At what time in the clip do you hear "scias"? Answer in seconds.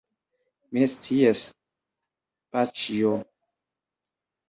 0.93-1.45